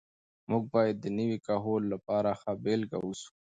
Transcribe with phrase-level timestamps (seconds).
[0.49, 3.31] موږ باید د نوي کهول لپاره ښه بېلګه واوسو.